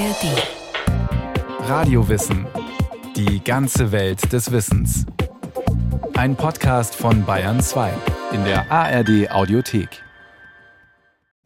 ARD. 0.00 1.68
Radiowissen. 1.68 2.46
Die 3.16 3.44
ganze 3.44 3.92
Welt 3.92 4.32
des 4.32 4.50
Wissens. 4.50 5.04
Ein 6.14 6.36
Podcast 6.36 6.94
von 6.94 7.26
Bayern 7.26 7.60
2 7.60 7.92
in 8.32 8.42
der 8.44 8.72
ARD 8.72 9.30
Audiothek. 9.30 10.02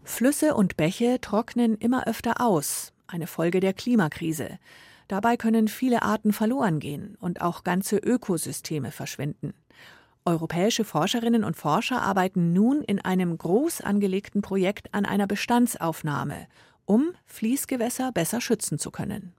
Flüsse 0.04 0.54
und 0.54 0.76
Bäche 0.76 1.20
trocknen 1.20 1.76
immer 1.78 2.06
öfter 2.06 2.40
aus, 2.40 2.92
eine 3.08 3.26
Folge 3.26 3.58
der 3.58 3.72
Klimakrise. 3.72 4.60
Dabei 5.08 5.36
können 5.36 5.66
viele 5.66 6.02
Arten 6.02 6.32
verloren 6.32 6.78
gehen 6.78 7.16
und 7.18 7.40
auch 7.40 7.64
ganze 7.64 7.96
Ökosysteme 7.96 8.92
verschwinden. 8.92 9.54
Europäische 10.24 10.84
Forscherinnen 10.84 11.42
und 11.42 11.56
Forscher 11.56 12.02
arbeiten 12.02 12.52
nun 12.52 12.82
in 12.82 13.00
einem 13.00 13.36
groß 13.36 13.80
angelegten 13.80 14.42
Projekt 14.42 14.94
an 14.94 15.06
einer 15.06 15.26
Bestandsaufnahme, 15.26 16.46
um 16.86 17.12
Fließgewässer 17.26 18.12
besser 18.12 18.40
schützen 18.40 18.78
zu 18.78 18.90
können. 18.90 19.34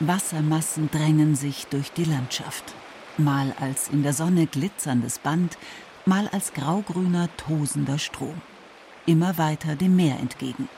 Wassermassen 0.00 0.90
drängen 0.90 1.36
sich 1.36 1.66
durch 1.68 1.90
die 1.92 2.04
Landschaft, 2.04 2.74
mal 3.16 3.54
als 3.58 3.88
in 3.88 4.02
der 4.02 4.12
Sonne 4.12 4.46
glitzerndes 4.46 5.18
Band, 5.18 5.56
mal 6.04 6.28
als 6.28 6.52
graugrüner, 6.52 7.30
tosender 7.38 7.98
Strom, 7.98 8.40
immer 9.06 9.38
weiter 9.38 9.74
dem 9.74 9.96
Meer 9.96 10.18
entgegen. 10.18 10.68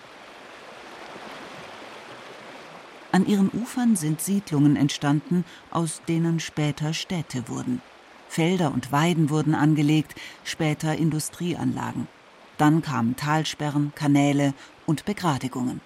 An 3.11 3.27
ihren 3.27 3.50
Ufern 3.50 3.97
sind 3.97 4.20
Siedlungen 4.20 4.77
entstanden, 4.77 5.45
aus 5.70 6.02
denen 6.06 6.39
später 6.39 6.92
Städte 6.92 7.48
wurden. 7.48 7.83
Felder 8.29 8.73
und 8.73 8.93
Weiden 8.93 9.31
wurden 9.31 9.55
angelegt, 9.55 10.15
später 10.45 10.97
Industrieanlagen. 10.97 12.09
Dann 12.57 12.83
kamen 12.83 13.17
Talsperren, 13.17 13.93
Kanäle 13.95 14.55
und 14.87 15.05
Begradigungen. 15.05 15.81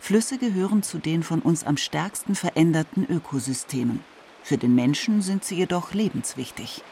Flüsse 0.00 0.38
gehören 0.38 0.82
zu 0.82 0.98
den 0.98 1.22
von 1.22 1.40
uns 1.40 1.64
am 1.64 1.76
stärksten 1.76 2.34
veränderten 2.34 3.06
Ökosystemen. 3.08 4.00
Für 4.42 4.56
den 4.56 4.74
Menschen 4.74 5.20
sind 5.20 5.44
sie 5.44 5.56
jedoch 5.56 5.92
lebenswichtig. 5.92 6.82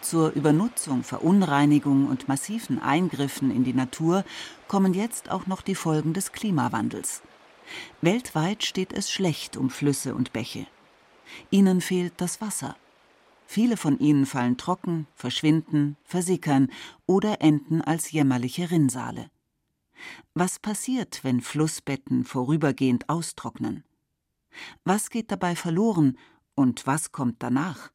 Zur 0.00 0.32
Übernutzung, 0.32 1.02
Verunreinigung 1.02 2.08
und 2.08 2.28
massiven 2.28 2.80
Eingriffen 2.80 3.50
in 3.50 3.64
die 3.64 3.74
Natur 3.74 4.24
kommen 4.66 4.94
jetzt 4.94 5.30
auch 5.30 5.46
noch 5.46 5.60
die 5.60 5.74
Folgen 5.74 6.14
des 6.14 6.32
Klimawandels. 6.32 7.20
Weltweit 8.00 8.64
steht 8.64 8.94
es 8.94 9.10
schlecht 9.10 9.56
um 9.56 9.68
Flüsse 9.68 10.14
und 10.14 10.32
Bäche. 10.32 10.66
Ihnen 11.50 11.80
fehlt 11.80 12.14
das 12.18 12.40
Wasser. 12.40 12.76
Viele 13.46 13.76
von 13.76 13.98
ihnen 13.98 14.26
fallen 14.26 14.58
trocken, 14.58 15.06
verschwinden, 15.14 15.96
versickern 16.04 16.70
oder 17.06 17.40
enden 17.40 17.80
als 17.80 18.10
jämmerliche 18.10 18.70
Rinnsale. 18.70 19.30
Was 20.34 20.58
passiert, 20.58 21.24
wenn 21.24 21.40
Flussbetten 21.40 22.24
vorübergehend 22.24 23.08
austrocknen? 23.08 23.84
Was 24.84 25.10
geht 25.10 25.30
dabei 25.30 25.56
verloren 25.56 26.18
und 26.54 26.86
was 26.86 27.12
kommt 27.12 27.42
danach? 27.42 27.90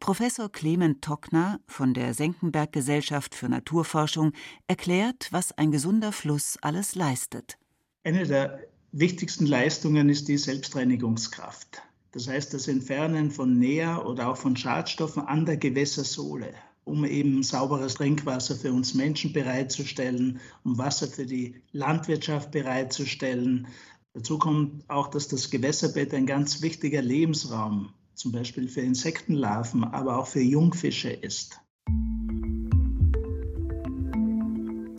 Professor 0.00 0.50
Clement 0.50 1.02
Tockner 1.02 1.60
von 1.66 1.94
der 1.94 2.14
Senckenberg 2.14 2.72
Gesellschaft 2.72 3.34
für 3.34 3.48
Naturforschung 3.48 4.32
erklärt, 4.66 5.28
was 5.30 5.52
ein 5.52 5.70
gesunder 5.70 6.12
Fluss 6.12 6.56
alles 6.62 6.94
leistet. 6.94 7.58
Eine 8.02 8.26
der 8.26 8.64
wichtigsten 8.92 9.46
Leistungen 9.46 10.08
ist 10.08 10.28
die 10.28 10.38
Selbstreinigungskraft. 10.38 11.82
Das 12.12 12.26
heißt, 12.26 12.54
das 12.54 12.68
Entfernen 12.68 13.30
von 13.30 13.58
Nähr- 13.58 14.06
oder 14.06 14.28
auch 14.28 14.36
von 14.36 14.56
Schadstoffen 14.56 15.22
an 15.22 15.44
der 15.44 15.58
Gewässersohle, 15.58 16.54
um 16.84 17.04
eben 17.04 17.42
sauberes 17.42 17.94
Trinkwasser 17.94 18.56
für 18.56 18.72
uns 18.72 18.94
Menschen 18.94 19.32
bereitzustellen, 19.32 20.40
um 20.64 20.78
Wasser 20.78 21.06
für 21.06 21.26
die 21.26 21.56
Landwirtschaft 21.72 22.50
bereitzustellen. 22.50 23.66
Dazu 24.14 24.38
kommt 24.38 24.88
auch, 24.88 25.08
dass 25.08 25.28
das 25.28 25.50
Gewässerbett 25.50 26.14
ein 26.14 26.26
ganz 26.26 26.62
wichtiger 26.62 27.02
Lebensraum 27.02 27.92
zum 28.14 28.32
Beispiel 28.32 28.68
für 28.68 28.80
Insektenlarven, 28.80 29.84
aber 29.84 30.18
auch 30.18 30.26
für 30.26 30.40
Jungfische 30.40 31.10
ist. 31.10 31.60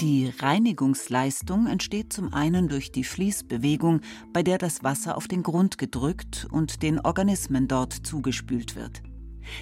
Die 0.09 0.34
Reinigungsleistung 0.40 1.68
entsteht 1.68 2.12
zum 2.12 2.34
einen 2.34 2.68
durch 2.68 2.92
die 2.92 3.03
Fließbewegung, 3.03 4.02
bei 4.34 4.42
der 4.42 4.58
das 4.58 4.84
Wasser 4.84 5.16
auf 5.16 5.28
den 5.28 5.44
Grund 5.44 5.78
gedrückt 5.78 6.47
und 6.50 6.81
den 6.81 7.00
Organismen 7.00 7.68
dort 7.68 7.94
zugespült 7.94 8.75
wird. 8.75 9.03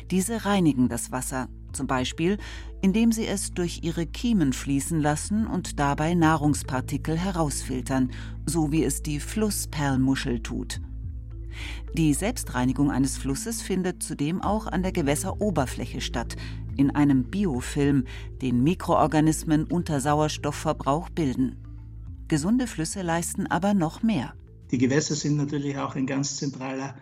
Diese 0.09 0.45
reinigen 0.45 0.87
das 0.87 1.11
Wasser, 1.11 1.49
zum 1.73 1.85
Beispiel 1.85 2.37
indem 2.81 3.11
sie 3.11 3.27
es 3.27 3.51
durch 3.51 3.81
ihre 3.83 4.05
Kiemen 4.05 4.53
fließen 4.53 5.01
lassen 5.01 5.47
und 5.47 5.81
dabei 5.81 6.13
Nahrungspartikel 6.13 7.17
herausfiltern, 7.17 8.11
so 8.45 8.71
wie 8.71 8.85
es 8.85 9.03
die 9.03 9.19
Flussperlmuschel 9.19 10.43
tut. 10.43 10.79
Die 11.93 12.13
Selbstreinigung 12.13 12.91
eines 12.91 13.17
Flusses 13.17 13.61
findet 13.61 14.03
zudem 14.03 14.41
auch 14.41 14.67
an 14.67 14.83
der 14.83 14.91
Gewässeroberfläche 14.91 16.01
statt, 16.01 16.35
in 16.75 16.91
einem 16.91 17.25
Biofilm, 17.25 18.05
den 18.41 18.63
Mikroorganismen 18.63 19.65
unter 19.65 19.99
Sauerstoffverbrauch 19.99 21.09
bilden. 21.09 21.57
Gesunde 22.27 22.67
Flüsse 22.67 23.01
leisten 23.01 23.47
aber 23.47 23.73
noch 23.73 24.03
mehr. 24.03 24.33
Die 24.71 24.77
Gewässer 24.77 25.15
sind 25.15 25.37
natürlich 25.37 25.77
auch 25.77 25.95
ein 25.95 26.05
ganz 26.05 26.35
zentraler 26.37 26.95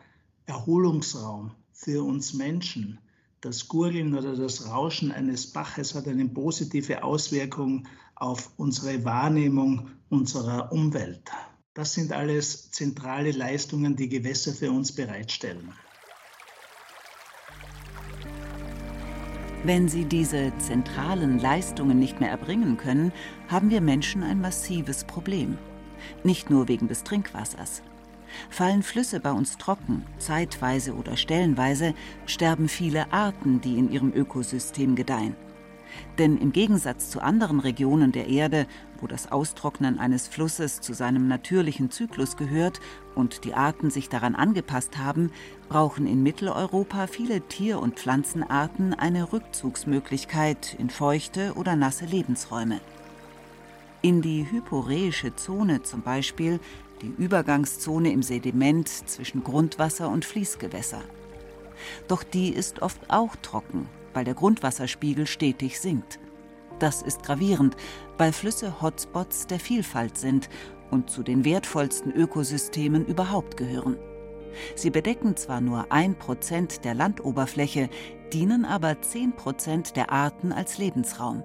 Erholungsraum 0.45 1.51
für 1.73 2.03
uns 2.03 2.33
Menschen. 2.33 2.99
Das 3.41 3.67
Gurgeln 3.67 4.15
oder 4.15 4.35
das 4.35 4.69
Rauschen 4.69 5.11
eines 5.11 5.51
Baches 5.51 5.95
hat 5.95 6.07
eine 6.07 6.27
positive 6.27 7.03
Auswirkung 7.03 7.87
auf 8.15 8.51
unsere 8.57 9.03
Wahrnehmung 9.03 9.89
unserer 10.09 10.71
Umwelt. 10.71 11.31
Das 11.75 11.93
sind 11.93 12.13
alles 12.13 12.71
zentrale 12.71 13.31
Leistungen, 13.31 13.97
die 13.97 14.07
Gewässer 14.07 14.53
für 14.53 14.71
uns 14.71 14.93
bereitstellen. 14.93 15.73
Wenn 19.65 19.89
sie 19.89 20.05
diese 20.05 20.53
zentralen 20.57 21.37
Leistungen 21.37 21.99
nicht 21.99 22.21
mehr 22.21 22.29
erbringen 22.29 22.77
können, 22.77 23.11
haben 23.49 23.71
wir 23.71 23.81
Menschen 23.81 24.23
ein 24.23 24.39
massives 24.39 25.03
Problem. 25.03 25.57
Nicht 26.23 26.49
nur 26.49 26.69
wegen 26.69 26.87
des 26.87 27.03
Trinkwassers. 27.03 27.81
Fallen 28.49 28.81
Flüsse 28.81 29.19
bei 29.19 29.31
uns 29.33 29.57
trocken, 29.57 30.05
zeitweise 30.17 30.93
oder 30.93 31.17
stellenweise, 31.17 31.93
sterben 32.25 32.69
viele 32.69 33.11
Arten, 33.11 33.59
die 33.59 33.77
in 33.77 33.91
ihrem 33.91 34.13
Ökosystem 34.13 34.95
gedeihen. 34.95 35.35
Denn 36.17 36.37
im 36.37 36.51
Gegensatz 36.51 37.09
zu 37.09 37.21
anderen 37.21 37.59
Regionen 37.59 38.11
der 38.11 38.27
Erde, 38.27 38.67
wo 39.01 39.07
das 39.07 39.31
Austrocknen 39.31 39.99
eines 39.99 40.27
Flusses 40.27 40.79
zu 40.79 40.93
seinem 40.93 41.27
natürlichen 41.27 41.91
Zyklus 41.91 42.37
gehört 42.37 42.79
und 43.15 43.43
die 43.43 43.53
Arten 43.53 43.89
sich 43.89 44.07
daran 44.07 44.35
angepasst 44.35 44.97
haben, 44.97 45.31
brauchen 45.67 46.07
in 46.07 46.23
Mitteleuropa 46.23 47.07
viele 47.07 47.41
Tier- 47.41 47.79
und 47.79 47.99
Pflanzenarten 47.99 48.93
eine 48.93 49.33
Rückzugsmöglichkeit 49.33 50.75
in 50.79 50.89
feuchte 50.89 51.53
oder 51.55 51.75
nasse 51.75 52.05
Lebensräume. 52.05 52.79
In 54.01 54.21
die 54.21 54.49
hyporeische 54.49 55.35
Zone 55.35 55.83
zum 55.83 56.01
Beispiel, 56.01 56.59
die 57.01 57.13
Übergangszone 57.17 58.11
im 58.11 58.23
Sediment 58.23 58.87
zwischen 58.87 59.43
Grundwasser 59.43 60.09
und 60.09 60.23
Fließgewässer. 60.23 61.01
Doch 62.07 62.23
die 62.23 62.49
ist 62.53 62.81
oft 62.81 63.09
auch 63.09 63.35
trocken 63.41 63.89
weil 64.15 64.25
der 64.25 64.33
Grundwasserspiegel 64.33 65.27
stetig 65.27 65.79
sinkt. 65.79 66.19
Das 66.79 67.01
ist 67.01 67.23
gravierend, 67.23 67.77
weil 68.17 68.33
Flüsse 68.33 68.81
Hotspots 68.81 69.47
der 69.47 69.59
Vielfalt 69.59 70.17
sind 70.17 70.49
und 70.91 71.09
zu 71.09 71.23
den 71.23 71.45
wertvollsten 71.45 72.11
Ökosystemen 72.11 73.05
überhaupt 73.05 73.57
gehören. 73.57 73.97
Sie 74.75 74.89
bedecken 74.89 75.35
zwar 75.35 75.61
nur 75.61 75.91
ein 75.91 76.17
Prozent 76.17 76.85
der 76.85 76.93
Landoberfläche, 76.93 77.89
dienen 78.31 78.65
aber 78.65 79.01
zehn 79.01 79.35
Prozent 79.35 79.95
der 79.95 80.11
Arten 80.11 80.51
als 80.51 80.77
Lebensraum. 80.77 81.43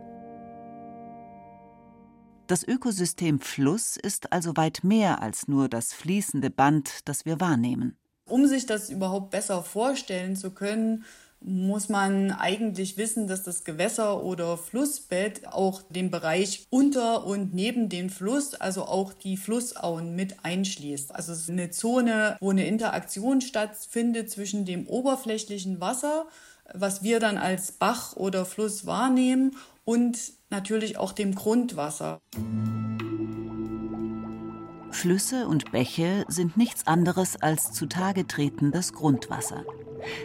Das 2.47 2.67
Ökosystem 2.67 3.39
Fluss 3.39 3.97
ist 3.97 4.33
also 4.33 4.57
weit 4.57 4.83
mehr 4.83 5.23
als 5.23 5.47
nur 5.47 5.69
das 5.69 5.93
fließende 5.93 6.51
Band, 6.51 7.09
das 7.09 7.25
wir 7.25 7.39
wahrnehmen. 7.39 7.97
Um 8.25 8.47
sich 8.47 8.67
das 8.67 8.91
überhaupt 8.91 9.31
besser 9.31 9.63
vorstellen 9.63 10.35
zu 10.35 10.53
können, 10.53 11.05
muss 11.41 11.89
man 11.89 12.33
eigentlich 12.33 12.97
wissen, 12.97 13.27
dass 13.27 13.43
das 13.43 13.65
Gewässer 13.65 14.23
oder 14.23 14.59
Flussbett 14.59 15.49
auch 15.49 15.83
den 15.89 16.11
Bereich 16.11 16.67
unter 16.71 17.27
und 17.27 17.55
neben 17.55 17.89
dem 17.89 18.11
Fluss, 18.11 18.55
also 18.55 18.85
auch 18.85 19.13
die 19.13 19.37
Flussauen 19.37 20.15
mit 20.15 20.45
einschließt. 20.45 21.15
Also 21.15 21.33
es 21.33 21.41
ist 21.41 21.51
eine 21.51 21.71
Zone, 21.71 22.37
wo 22.41 22.51
eine 22.51 22.67
Interaktion 22.67 23.41
stattfindet 23.41 24.31
zwischen 24.31 24.67
dem 24.67 24.87
oberflächlichen 24.87 25.81
Wasser, 25.81 26.27
was 26.75 27.03
wir 27.03 27.21
dann 27.21 27.39
als 27.39 27.73
Bach 27.73 28.17
oder 28.17 28.45
Fluss 28.45 28.87
wahrnehmen, 28.87 29.57
und 29.85 30.19
natürlich 30.51 30.99
auch 30.99 31.11
dem 31.11 31.35
Grundwasser. 31.35 32.21
Flüsse 34.93 35.49
und 35.49 35.73
Bäche 35.73 36.25
sind 36.29 36.57
nichts 36.57 36.87
anderes 36.87 37.41
als 37.41 37.73
zutage 37.73 38.27
tretendes 38.27 38.93
Grundwasser. 38.93 39.65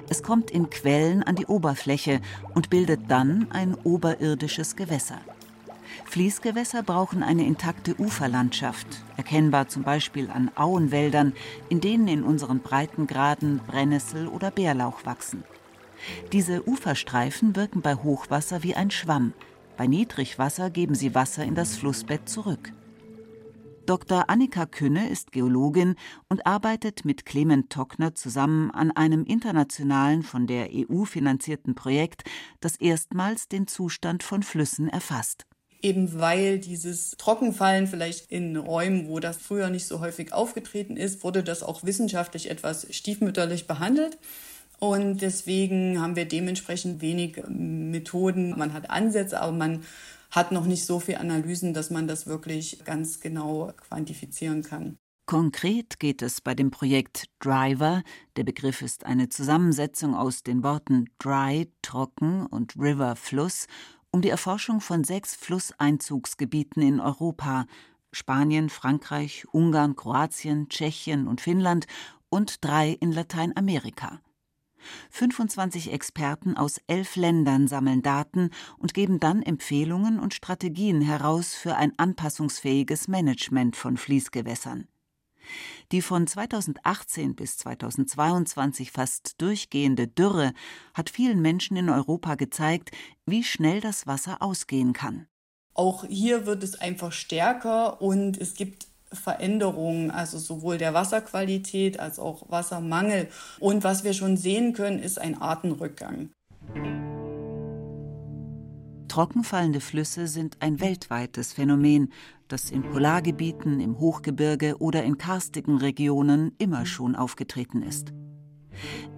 Es 0.10 0.24
kommt 0.24 0.51
in 0.51 0.69
Quellen 0.69 1.24
an 1.24 1.36
die 1.36 1.45
Oberfläche 1.45 2.22
und 2.54 2.69
bildet 2.69 3.01
dann 3.10 3.48
ein 3.51 3.75
oberirdisches 3.83 4.75
Gewässer. 4.75 5.19
Fließgewässer 6.06 6.83
brauchen 6.83 7.24
eine 7.24 7.45
intakte 7.45 7.95
Uferlandschaft, 8.00 8.88
erkennbar 9.18 9.68
zum 9.68 9.83
Beispiel 9.83 10.30
an 10.30 10.51
Auenwäldern, 10.56 11.33
in 11.69 11.81
denen 11.81 12.07
in 12.07 12.24
unseren 12.24 12.60
Breitengraden 12.60 13.60
Brennnessel 13.66 14.27
oder 14.27 14.51
Bärlauch 14.51 15.06
wachsen. 15.06 15.44
Diese 16.31 16.68
Uferstreifen 16.68 17.56
wirken 17.56 17.81
bei 17.81 17.95
Hochwasser 17.95 18.63
wie 18.63 18.75
ein 18.75 18.92
Schwamm, 18.92 19.33
bei 19.78 19.88
Niedrigwasser 19.88 20.69
geben 20.69 20.95
sie 20.95 21.16
Wasser 21.16 21.44
in 21.44 21.56
das 21.56 21.75
Flussbett 21.75 22.30
zurück. 22.30 22.71
Dr. 23.85 24.29
Annika 24.29 24.65
Künne 24.65 25.09
ist 25.09 25.31
Geologin 25.31 25.95
und 26.27 26.47
arbeitet 26.47 27.05
mit 27.05 27.25
Clement 27.25 27.69
Tockner 27.69 28.15
zusammen 28.15 28.71
an 28.71 28.91
einem 28.91 29.25
internationalen 29.25 30.23
von 30.23 30.47
der 30.47 30.69
EU 30.73 31.05
finanzierten 31.05 31.75
Projekt, 31.75 32.23
das 32.61 32.75
erstmals 32.77 33.47
den 33.47 33.67
Zustand 33.67 34.23
von 34.23 34.43
Flüssen 34.43 34.89
erfasst 34.89 35.45
eben 35.81 36.19
weil 36.19 36.57
dieses 36.57 37.11
Trockenfallen 37.11 37.85
vielleicht 37.85 38.31
in 38.31 38.57
Räumen, 38.57 39.07
wo 39.07 39.19
das 39.19 39.37
früher 39.37 39.69
nicht 39.69 39.85
so 39.85 39.99
häufig 39.99 40.33
aufgetreten 40.33 40.97
ist, 40.97 41.23
wurde 41.23 41.43
das 41.43 41.61
auch 41.61 41.83
wissenschaftlich 41.83 42.49
etwas 42.49 42.87
stiefmütterlich 42.89 43.67
behandelt. 43.67 44.17
Und 44.79 45.21
deswegen 45.21 46.01
haben 46.01 46.15
wir 46.15 46.25
dementsprechend 46.25 47.01
wenig 47.01 47.41
Methoden. 47.47 48.57
Man 48.57 48.73
hat 48.73 48.89
Ansätze, 48.89 49.39
aber 49.39 49.51
man 49.51 49.83
hat 50.31 50.51
noch 50.51 50.66
nicht 50.66 50.86
so 50.86 51.00
viel 51.00 51.16
Analysen, 51.16 51.74
dass 51.74 51.89
man 51.89 52.07
das 52.07 52.27
wirklich 52.27 52.83
ganz 52.86 53.19
genau 53.19 53.72
quantifizieren 53.77 54.63
kann. 54.63 54.98
Konkret 55.27 56.00
geht 56.00 56.22
es 56.22 56.39
bei 56.39 56.54
dem 56.54 56.69
Projekt 56.69 57.25
Driver, 57.39 58.04
der 58.36 58.44
Begriff 58.44 58.83
ist 58.83 59.07
eine 59.07 59.27
Zusammensetzung 59.27 60.13
aus 60.13 60.44
den 60.44 60.62
Worten 60.62 61.10
Dry, 61.18 61.72
trocken 61.81 62.45
und 62.45 62.75
River, 62.77 63.16
Fluss, 63.16 63.66
um 64.12 64.22
die 64.22 64.30
Erforschung 64.30 64.81
von 64.81 65.04
sechs 65.04 65.36
Flusseinzugsgebieten 65.36 66.83
in 66.83 67.00
Europa 67.00 67.66
Spanien, 68.12 68.69
Frankreich, 68.69 69.45
Ungarn, 69.51 69.95
Kroatien, 69.95 70.69
Tschechien 70.69 71.28
und 71.28 71.42
Finnland 71.42 71.86
und 72.30 72.63
drei 72.63 72.92
in 72.92 73.12
Lateinamerika. 73.12 74.21
25 75.09 75.91
Experten 75.91 76.57
aus 76.57 76.79
elf 76.87 77.15
Ländern 77.15 77.67
sammeln 77.67 78.01
Daten 78.01 78.49
und 78.77 78.93
geben 78.93 79.19
dann 79.19 79.41
Empfehlungen 79.41 80.19
und 80.19 80.33
Strategien 80.33 81.01
heraus 81.01 81.55
für 81.55 81.75
ein 81.75 81.93
anpassungsfähiges 81.97 83.07
Management 83.07 83.75
von 83.75 83.97
Fließgewässern. 83.97 84.87
Die 85.91 86.01
von 86.01 86.27
2018 86.27 87.35
bis 87.35 87.57
2022 87.57 88.91
fast 88.91 89.41
durchgehende 89.41 90.07
Dürre 90.07 90.53
hat 90.93 91.09
vielen 91.09 91.41
Menschen 91.41 91.77
in 91.77 91.89
Europa 91.89 92.35
gezeigt, 92.35 92.91
wie 93.25 93.43
schnell 93.43 93.81
das 93.81 94.07
Wasser 94.07 94.41
ausgehen 94.41 94.93
kann. 94.93 95.27
Auch 95.73 96.05
hier 96.05 96.45
wird 96.45 96.63
es 96.63 96.79
einfach 96.79 97.11
stärker 97.11 98.01
und 98.01 98.37
es 98.37 98.55
gibt 98.55 98.87
Veränderungen, 99.12 100.12
also 100.12 100.38
sowohl 100.38 100.78
der 100.78 100.94
Wasserqualität 100.94 102.00
als 102.00 102.19
auch 102.19 102.50
Wassermangel. 102.50 103.30
Und 103.60 103.84
was 103.84 104.04
wir 104.04 104.13
schon 104.13 104.38
sehen 104.38 104.74
können, 104.74 105.00
ist 105.00 105.19
ein 105.19 105.42
Artenrückgang. 105.42 106.30
Trockenfallende 109.07 109.80
Flüsse 109.80 110.28
sind 110.28 110.57
ein 110.60 110.81
weltweites 110.81 111.54
Phänomen, 111.54 112.12
das 112.48 112.69
in 112.69 112.84
Polargebieten, 112.84 113.80
im 113.80 113.98
Hochgebirge 114.00 114.78
oder 114.80 115.04
in 115.04 115.18
karstigen 115.18 115.78
Regionen 115.78 116.54
immer 116.57 116.86
schon 116.86 117.16
aufgetreten 117.16 117.81
ist. 117.81 118.13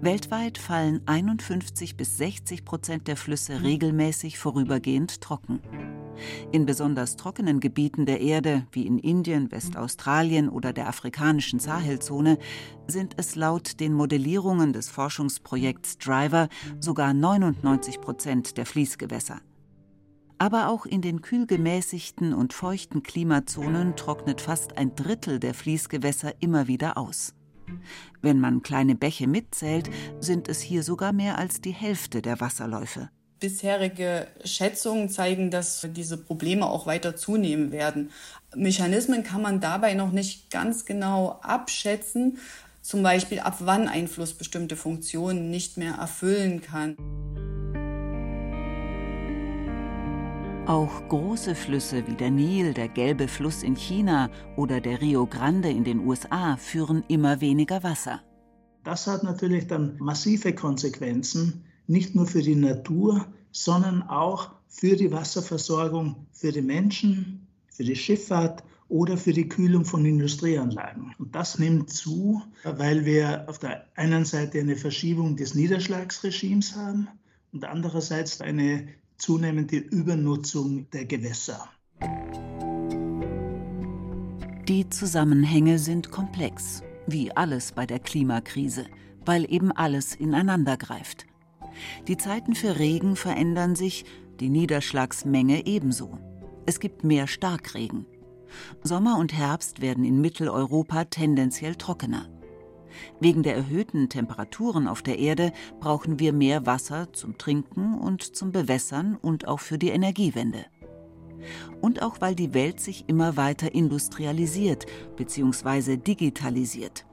Weltweit 0.02 0.60
fallen 0.60 1.02
51 1.08 1.98
bis 1.98 2.18
60 2.18 2.64
Prozent 2.64 3.08
der 3.08 3.18
Flüsse 3.18 3.64
regelmäßig 3.64 4.38
vorübergehend 4.38 5.20
trocken. 5.22 5.62
In 6.52 6.66
besonders 6.66 7.16
trockenen 7.16 7.60
Gebieten 7.60 8.06
der 8.06 8.22
Erde, 8.22 8.66
wie 8.72 8.86
in 8.86 9.00
Indien, 9.00 9.52
Westaustralien 9.52 10.50
oder 10.50 10.74
der 10.74 10.88
afrikanischen 10.88 11.60
Sahelzone, 11.60 12.38
sind 12.88 13.14
es 13.18 13.36
laut 13.36 13.80
den 13.80 13.94
Modellierungen 13.94 14.74
des 14.74 14.90
Forschungsprojekts 14.90 15.98
Driver 15.98 16.50
sogar 16.80 17.14
99 17.14 18.02
Prozent 18.02 18.58
der 18.58 18.66
Fließgewässer. 18.66 19.42
Aber 20.40 20.70
auch 20.70 20.86
in 20.86 21.02
den 21.02 21.22
kühlgemäßigten 21.22 22.34
und 22.34 22.54
feuchten 22.54 23.02
Klimazonen 23.02 23.96
trocknet 23.96 24.40
fast 24.40 24.78
ein 24.78 24.94
Drittel 24.96 25.40
der 25.40 25.54
Fließgewässer 25.54 26.34
immer 26.42 26.68
wieder 26.68 26.98
aus. 26.98 27.34
Wenn 28.22 28.40
man 28.40 28.62
kleine 28.62 28.96
Bäche 28.96 29.28
mitzählt, 29.28 29.90
sind 30.20 30.48
es 30.48 30.62
hier 30.62 30.84
sogar 30.84 31.12
mehr 31.12 31.38
als 31.38 31.60
die 31.60 31.72
Hälfte 31.72 32.22
der 32.22 32.40
Wasserläufe. 32.40 33.10
Bisherige 33.40 34.28
Schätzungen 34.44 35.10
zeigen, 35.10 35.52
dass 35.52 35.88
diese 35.92 36.18
Probleme 36.18 36.66
auch 36.66 36.88
weiter 36.88 37.16
zunehmen 37.16 37.72
werden. 37.72 38.10
Mechanismen 38.56 39.24
kann 39.24 39.42
man 39.42 39.60
dabei 39.60 39.94
noch 39.94 40.12
nicht 40.12 40.50
ganz 40.50 40.86
genau 40.86 41.40
abschätzen, 41.44 42.40
zum 42.82 43.04
Beispiel 43.04 43.40
ab 43.40 43.58
wann 43.60 43.88
ein 43.88 44.08
Fluss 44.08 44.34
bestimmte 44.34 44.76
Funktionen 44.76 45.52
nicht 45.52 45.78
mehr 45.78 45.96
erfüllen 45.96 46.62
kann. 46.62 46.96
Auch 50.66 51.08
große 51.08 51.56
Flüsse 51.56 52.08
wie 52.08 52.16
der 52.16 52.32
Nil, 52.32 52.74
der 52.74 52.90
Gelbe 52.90 53.28
Fluss 53.28 53.64
in 53.64 53.76
China 53.76 54.30
oder 54.58 54.82
der 54.82 55.00
Rio 55.00 55.26
Grande 55.26 55.70
in 55.70 55.84
den 55.84 56.00
USA 56.00 56.58
führen 56.58 57.04
immer 57.08 57.40
weniger 57.40 57.84
Wasser. 57.84 58.22
Das 58.84 59.06
hat 59.06 59.24
natürlich 59.24 59.68
dann 59.68 59.96
massive 60.00 60.54
Konsequenzen, 60.54 61.66
nicht 61.88 62.16
nur 62.16 62.28
für 62.28 62.42
die 62.42 62.56
Natur, 62.56 63.26
sondern 63.52 64.04
auch 64.04 64.52
für 64.68 64.96
die 64.96 65.12
Wasserversorgung 65.12 66.28
für 66.32 66.52
die 66.52 66.62
Menschen, 66.62 67.48
für 67.74 67.84
die 67.84 67.96
Schifffahrt 67.96 68.64
oder 68.90 69.18
für 69.18 69.34
die 69.34 69.50
Kühlung 69.50 69.86
von 69.86 70.06
Industrieanlagen. 70.06 71.14
Und 71.18 71.36
das 71.36 71.60
nimmt 71.60 71.90
zu, 71.90 72.42
weil 72.64 73.06
wir 73.06 73.46
auf 73.48 73.60
der 73.60 73.86
einen 73.96 74.26
Seite 74.26 74.60
eine 74.60 74.76
Verschiebung 74.76 75.36
des 75.36 75.56
Niederschlagsregimes 75.56 76.76
haben 76.76 77.08
und 77.52 77.66
andererseits 77.66 78.40
eine 78.42 78.88
zunehmende 79.18 79.78
Übernutzung 79.78 80.90
der 80.92 81.06
Gewässer. 81.06 81.68
Die 84.68 84.90
Zusammenhänge 84.90 85.80
sind 85.80 86.12
komplex, 86.12 86.84
wie 87.08 87.32
alles 87.32 87.72
bei 87.72 87.86
der 87.86 88.00
Klimakrise, 88.00 88.86
weil 89.26 89.52
eben 89.52 89.72
alles 89.72 90.14
ineinander 90.14 90.78
greift. 90.78 91.26
Die 92.08 92.18
Zeiten 92.18 92.56
für 92.56 92.80
Regen 92.80 93.16
verändern 93.16 93.76
sich, 93.76 94.06
die 94.40 94.50
Niederschlagsmenge 94.50 95.66
ebenso. 95.66 96.18
Es 96.66 96.80
gibt 96.80 97.04
mehr 97.04 97.28
Starkregen. 97.28 98.06
Sommer 98.84 99.18
und 99.18 99.34
Herbst 99.34 99.82
werden 99.82 100.04
in 100.04 100.22
Mitteleuropa 100.22 101.06
tendenziell 101.06 101.76
trockener. 101.76 102.28
Wegen 103.20 103.44
der 103.44 103.56
erhöhten 103.56 104.10
Temperaturen 104.10 104.88
auf 104.88 105.02
der 105.02 105.20
Erde 105.20 105.52
brauchen 105.80 106.20
wir 106.20 106.34
mehr 106.34 106.66
Wasser 106.66 107.12
zum 107.14 107.38
Trinken 107.38 107.98
und 107.98 108.24
zum 108.24 108.52
Bewässern 108.52 109.16
und 109.16 109.48
auch 109.48 109.60
für 109.60 109.78
die 109.78 109.90
Energiewende. 109.90 110.66
Und 111.82 112.02
auch 112.02 112.20
weil 112.22 112.36
die 112.36 112.54
Welt 112.54 112.80
sich 112.80 113.06
immer 113.08 113.38
weiter 113.38 113.74
industrialisiert 113.74 114.86
bzw. 115.16 115.98
digitalisiert. 115.98 117.06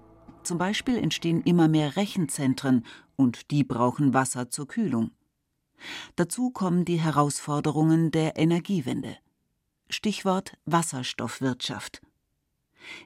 Zum 0.44 0.58
Beispiel 0.58 0.98
entstehen 0.98 1.40
immer 1.42 1.68
mehr 1.68 1.96
Rechenzentren 1.96 2.84
und 3.16 3.50
die 3.50 3.64
brauchen 3.64 4.12
Wasser 4.12 4.50
zur 4.50 4.68
Kühlung. 4.68 5.10
Dazu 6.16 6.50
kommen 6.50 6.84
die 6.84 7.00
Herausforderungen 7.00 8.10
der 8.10 8.36
Energiewende. 8.36 9.16
Stichwort 9.88 10.56
Wasserstoffwirtschaft. 10.66 12.02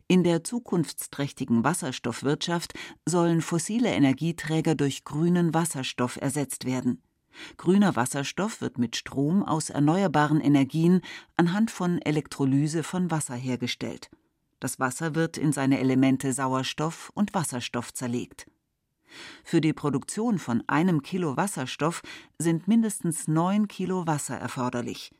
In 0.08 0.24
der 0.24 0.42
zukunftsträchtigen 0.42 1.62
Wasserstoffwirtschaft 1.62 2.74
sollen 3.06 3.40
fossile 3.40 3.90
Energieträger 3.90 4.74
durch 4.74 5.04
grünen 5.04 5.54
Wasserstoff 5.54 6.16
ersetzt 6.20 6.64
werden. 6.64 7.02
Grüner 7.56 7.94
Wasserstoff 7.94 8.60
wird 8.60 8.78
mit 8.78 8.96
Strom 8.96 9.44
aus 9.44 9.70
erneuerbaren 9.70 10.40
Energien 10.40 11.02
anhand 11.36 11.70
von 11.70 12.02
Elektrolyse 12.02 12.82
von 12.82 13.12
Wasser 13.12 13.36
hergestellt. 13.36 14.10
Das 14.60 14.80
Wasser 14.80 15.14
wird 15.14 15.36
in 15.36 15.52
seine 15.52 15.78
Elemente 15.78 16.32
Sauerstoff 16.32 17.10
und 17.14 17.34
Wasserstoff 17.34 17.92
zerlegt. 17.92 18.50
Für 19.44 19.60
die 19.60 19.72
Produktion 19.72 20.38
von 20.38 20.62
einem 20.66 21.02
Kilo 21.02 21.36
Wasserstoff 21.36 22.02
sind 22.38 22.68
mindestens 22.68 23.28
neun 23.28 23.68
Kilo 23.68 24.06
Wasser 24.06 24.36
erforderlich. 24.36 25.12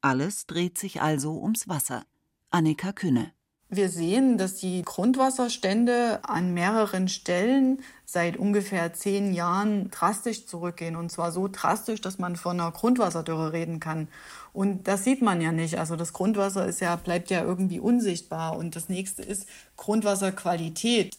Alles 0.00 0.46
dreht 0.46 0.78
sich 0.78 1.02
also 1.02 1.40
ums 1.40 1.68
Wasser. 1.68 2.04
Annika 2.50 2.92
Künne 2.92 3.35
wir 3.68 3.88
sehen, 3.88 4.38
dass 4.38 4.56
die 4.56 4.82
Grundwasserstände 4.82 6.20
an 6.22 6.54
mehreren 6.54 7.08
Stellen 7.08 7.82
seit 8.04 8.36
ungefähr 8.36 8.92
zehn 8.92 9.34
Jahren 9.34 9.90
drastisch 9.90 10.46
zurückgehen. 10.46 10.94
Und 10.94 11.10
zwar 11.10 11.32
so 11.32 11.48
drastisch, 11.48 12.00
dass 12.00 12.18
man 12.18 12.36
von 12.36 12.60
einer 12.60 12.70
Grundwasserdürre 12.70 13.52
reden 13.52 13.80
kann. 13.80 14.06
Und 14.52 14.86
das 14.86 15.02
sieht 15.02 15.20
man 15.20 15.40
ja 15.40 15.50
nicht. 15.50 15.78
Also 15.78 15.96
das 15.96 16.12
Grundwasser 16.12 16.66
ist 16.66 16.80
ja, 16.80 16.94
bleibt 16.94 17.30
ja 17.30 17.42
irgendwie 17.42 17.80
unsichtbar. 17.80 18.56
Und 18.56 18.76
das 18.76 18.88
nächste 18.88 19.22
ist 19.22 19.48
Grundwasserqualität. 19.76 21.18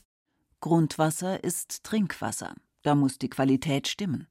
Grundwasser 0.61 1.43
ist 1.43 1.83
Trinkwasser. 1.83 2.55
Da 2.81 2.95
muss 2.95 3.19
die 3.19 3.29
Qualität 3.29 3.89
stimmen. 3.89 4.27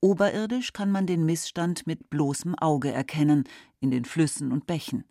Oberirdisch 0.00 0.72
kann 0.72 0.90
man 0.90 1.06
den 1.06 1.24
Missstand 1.24 1.86
mit 1.86 2.10
bloßem 2.10 2.56
Auge 2.56 2.90
erkennen, 2.90 3.44
in 3.80 3.90
den 3.90 4.04
Flüssen 4.04 4.50
und 4.50 4.66
Bächen. 4.66 5.04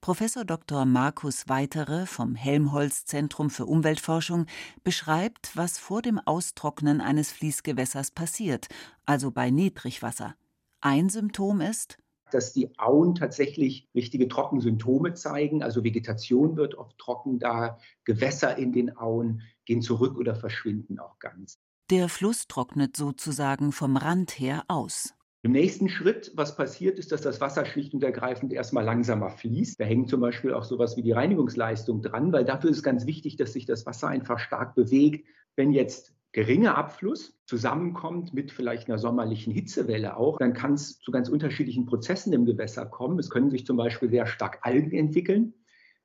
Professor 0.00 0.44
Dr. 0.44 0.84
Markus 0.84 1.48
Weitere 1.48 2.06
vom 2.06 2.34
Helmholtz 2.34 3.04
Zentrum 3.04 3.50
für 3.50 3.66
Umweltforschung 3.66 4.46
beschreibt, 4.84 5.56
was 5.56 5.78
vor 5.78 6.02
dem 6.02 6.18
Austrocknen 6.18 7.00
eines 7.00 7.32
Fließgewässers 7.32 8.10
passiert, 8.10 8.68
also 9.04 9.30
bei 9.30 9.50
Niedrigwasser. 9.50 10.34
Ein 10.80 11.08
Symptom 11.08 11.60
ist, 11.60 11.98
dass 12.30 12.52
die 12.52 12.78
Auen 12.78 13.14
tatsächlich 13.14 13.88
richtige 13.94 14.28
Trockensymptome 14.28 15.14
zeigen. 15.14 15.62
Also 15.62 15.84
Vegetation 15.84 16.56
wird 16.56 16.74
oft 16.74 16.98
trocken 16.98 17.38
da, 17.38 17.78
Gewässer 18.04 18.56
in 18.58 18.72
den 18.72 18.96
Auen 18.96 19.42
gehen 19.64 19.82
zurück 19.82 20.16
oder 20.16 20.34
verschwinden 20.34 20.98
auch 20.98 21.18
ganz. 21.18 21.58
Der 21.90 22.08
Fluss 22.08 22.48
trocknet 22.48 22.96
sozusagen 22.96 23.70
vom 23.70 23.96
Rand 23.96 24.32
her 24.40 24.64
aus. 24.68 25.14
Im 25.46 25.52
nächsten 25.52 25.88
Schritt, 25.88 26.32
was 26.34 26.56
passiert, 26.56 26.98
ist, 26.98 27.12
dass 27.12 27.20
das 27.20 27.40
Wasser 27.40 27.64
schlicht 27.66 27.94
und 27.94 28.02
ergreifend 28.02 28.52
erstmal 28.52 28.82
langsamer 28.82 29.30
fließt. 29.30 29.78
Da 29.78 29.84
hängt 29.84 30.10
zum 30.10 30.20
Beispiel 30.20 30.52
auch 30.52 30.64
sowas 30.64 30.96
wie 30.96 31.02
die 31.02 31.12
Reinigungsleistung 31.12 32.02
dran, 32.02 32.32
weil 32.32 32.44
dafür 32.44 32.70
ist 32.70 32.82
ganz 32.82 33.06
wichtig, 33.06 33.36
dass 33.36 33.52
sich 33.52 33.64
das 33.64 33.86
Wasser 33.86 34.08
einfach 34.08 34.40
stark 34.40 34.74
bewegt. 34.74 35.24
Wenn 35.54 35.70
jetzt 35.70 36.12
geringer 36.32 36.76
Abfluss 36.76 37.38
zusammenkommt 37.44 38.34
mit 38.34 38.50
vielleicht 38.50 38.88
einer 38.88 38.98
sommerlichen 38.98 39.52
Hitzewelle 39.52 40.16
auch, 40.16 40.38
dann 40.38 40.52
kann 40.52 40.74
es 40.74 40.98
zu 40.98 41.12
ganz 41.12 41.28
unterschiedlichen 41.28 41.86
Prozessen 41.86 42.32
im 42.32 42.44
Gewässer 42.44 42.84
kommen. 42.84 43.20
Es 43.20 43.30
können 43.30 43.50
sich 43.50 43.64
zum 43.64 43.76
Beispiel 43.76 44.10
sehr 44.10 44.26
stark 44.26 44.58
Algen 44.62 44.98
entwickeln, 44.98 45.54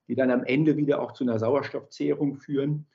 die 0.07 0.13
dann 0.13 0.29
am 0.29 0.43
Ende 0.43 0.77
wieder 0.77 1.01
auch 1.01 1.13
zu 1.13 1.23
einer 1.23 1.39
Sauerstoffzehrung 1.39 2.35
führen 2.35 2.85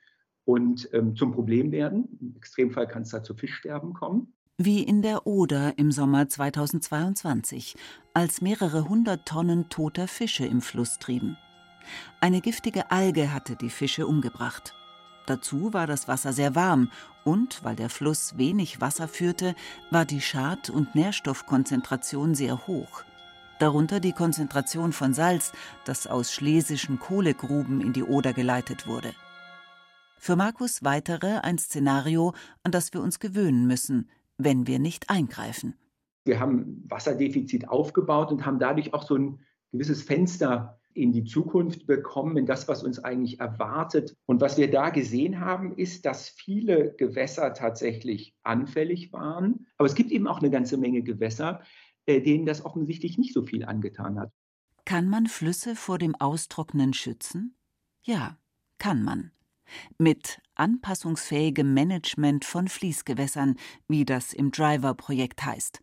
und 0.45 0.87
ähm, 0.93 1.13
zum 1.17 1.33
Problem 1.33 1.73
werden. 1.73 2.17
Im 2.21 2.37
Extremfall 2.37 2.87
kann 2.87 3.01
es 3.01 3.09
da 3.09 3.21
zu 3.21 3.35
Fischsterben 3.35 3.93
kommen. 3.93 4.31
Wie 4.59 4.81
in 4.81 5.03
der 5.03 5.27
Oder 5.27 5.77
im 5.77 5.91
Sommer 5.91 6.27
2022, 6.27 7.75
als 8.15 8.41
mehrere 8.41 8.89
hundert 8.89 9.27
Tonnen 9.27 9.69
toter 9.69 10.07
Fische 10.07 10.47
im 10.47 10.63
Fluss 10.63 10.97
trieben. 10.97 11.37
Eine 12.21 12.41
giftige 12.41 12.89
Alge 12.89 13.31
hatte 13.31 13.55
die 13.55 13.69
Fische 13.69 14.07
umgebracht. 14.07 14.73
Dazu 15.27 15.73
war 15.73 15.85
das 15.85 16.07
Wasser 16.07 16.33
sehr 16.33 16.55
warm 16.55 16.89
und, 17.23 17.63
weil 17.63 17.75
der 17.75 17.91
Fluss 17.91 18.39
wenig 18.39 18.81
Wasser 18.81 19.07
führte, 19.07 19.53
war 19.91 20.05
die 20.05 20.21
Schad- 20.21 20.71
und 20.71 20.95
Nährstoffkonzentration 20.95 22.33
sehr 22.33 22.65
hoch. 22.65 23.03
Darunter 23.59 23.99
die 23.99 24.13
Konzentration 24.13 24.91
von 24.91 25.13
Salz, 25.13 25.51
das 25.85 26.07
aus 26.07 26.33
schlesischen 26.33 26.97
Kohlegruben 26.97 27.79
in 27.79 27.93
die 27.93 28.03
Oder 28.03 28.33
geleitet 28.33 28.87
wurde. 28.87 29.13
Für 30.17 30.35
Markus 30.35 30.83
Weitere 30.83 31.41
ein 31.43 31.59
Szenario, 31.59 32.33
an 32.63 32.71
das 32.71 32.91
wir 32.91 33.01
uns 33.01 33.19
gewöhnen 33.19 33.67
müssen, 33.67 34.09
wenn 34.37 34.67
wir 34.67 34.79
nicht 34.79 35.09
eingreifen. 35.09 35.75
Wir 36.25 36.39
haben 36.39 36.83
Wasserdefizit 36.89 37.69
aufgebaut 37.69 38.31
und 38.31 38.45
haben 38.45 38.59
dadurch 38.59 38.93
auch 38.93 39.03
so 39.03 39.15
ein 39.15 39.39
gewisses 39.71 40.01
Fenster 40.01 40.79
in 40.93 41.11
die 41.11 41.23
Zukunft 41.23 41.85
bekommen, 41.85 42.37
in 42.37 42.45
das, 42.45 42.67
was 42.67 42.83
uns 42.83 42.99
eigentlich 42.99 43.39
erwartet. 43.39 44.15
Und 44.25 44.41
was 44.41 44.57
wir 44.57 44.69
da 44.69 44.89
gesehen 44.89 45.39
haben, 45.39 45.77
ist, 45.77 46.05
dass 46.05 46.27
viele 46.27 46.95
Gewässer 46.97 47.53
tatsächlich 47.53 48.33
anfällig 48.43 49.13
waren. 49.13 49.67
Aber 49.77 49.85
es 49.85 49.95
gibt 49.95 50.11
eben 50.11 50.27
auch 50.27 50.39
eine 50.39 50.49
ganze 50.49 50.77
Menge 50.77 51.03
Gewässer, 51.03 51.61
äh, 52.07 52.19
denen 52.21 52.45
das 52.45 52.65
offensichtlich 52.65 53.17
nicht 53.17 53.33
so 53.33 53.43
viel 53.43 53.63
angetan 53.63 54.19
hat. 54.19 54.31
Kann 54.85 55.07
man 55.07 55.27
Flüsse 55.27 55.75
vor 55.75 55.99
dem 55.99 56.15
Austrocknen 56.15 56.93
schützen? 56.93 57.55
Ja, 58.01 58.37
kann 58.79 59.03
man. 59.03 59.31
Mit 59.97 60.41
anpassungsfähigem 60.55 61.73
Management 61.73 62.45
von 62.45 62.67
Fließgewässern, 62.67 63.55
wie 63.87 64.05
das 64.05 64.33
im 64.33 64.51
Driver-Projekt 64.51 65.45
heißt. 65.45 65.81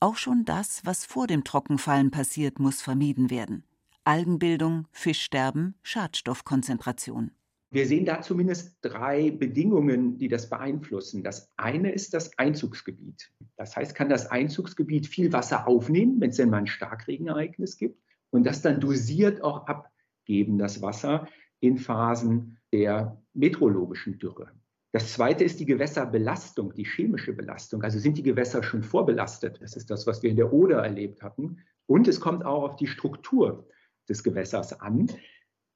Auch 0.00 0.16
schon 0.16 0.44
das, 0.44 0.80
was 0.84 1.04
vor 1.04 1.26
dem 1.26 1.44
Trockenfallen 1.44 2.10
passiert, 2.10 2.58
muss 2.58 2.82
vermieden 2.82 3.30
werden. 3.30 3.64
Algenbildung, 4.04 4.88
Fischsterben, 4.92 5.74
Schadstoffkonzentration. 5.82 7.32
Wir 7.72 7.86
sehen 7.86 8.04
da 8.04 8.20
zumindest 8.20 8.78
drei 8.80 9.30
Bedingungen, 9.30 10.18
die 10.18 10.26
das 10.26 10.50
beeinflussen. 10.50 11.22
Das 11.22 11.48
eine 11.56 11.92
ist 11.92 12.14
das 12.14 12.36
Einzugsgebiet. 12.36 13.30
Das 13.56 13.76
heißt, 13.76 13.94
kann 13.94 14.08
das 14.08 14.26
Einzugsgebiet 14.26 15.06
viel 15.06 15.32
Wasser 15.32 15.68
aufnehmen, 15.68 16.20
wenn 16.20 16.30
es 16.30 16.36
denn 16.36 16.50
mal 16.50 16.58
ein 16.58 16.66
Starkregenereignis 16.66 17.76
gibt, 17.76 18.02
und 18.30 18.44
das 18.44 18.62
dann 18.62 18.80
dosiert 18.80 19.42
auch 19.42 19.66
abgeben, 19.68 20.58
das 20.58 20.82
Wasser, 20.82 21.28
in 21.60 21.78
Phasen 21.78 22.58
der 22.72 23.20
meteorologischen 23.34 24.18
Dürre. 24.18 24.52
Das 24.92 25.12
zweite 25.12 25.44
ist 25.44 25.60
die 25.60 25.66
Gewässerbelastung, 25.66 26.74
die 26.74 26.84
chemische 26.84 27.32
Belastung. 27.32 27.82
Also 27.82 27.98
sind 27.98 28.18
die 28.18 28.24
Gewässer 28.24 28.62
schon 28.62 28.82
vorbelastet? 28.82 29.60
Das 29.62 29.76
ist 29.76 29.90
das, 29.90 30.06
was 30.06 30.22
wir 30.22 30.30
in 30.30 30.36
der 30.36 30.52
Oder 30.52 30.82
erlebt 30.82 31.22
hatten. 31.22 31.58
Und 31.86 32.08
es 32.08 32.20
kommt 32.20 32.44
auch 32.44 32.64
auf 32.64 32.76
die 32.76 32.88
Struktur 32.88 33.68
des 34.08 34.24
Gewässers 34.24 34.80
an. 34.80 35.08